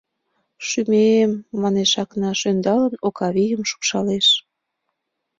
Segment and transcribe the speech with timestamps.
[0.67, 1.31] —Шӱмем,—
[1.61, 4.27] манеш Акнаш, ӧндалын, Окавийым шупшалеш.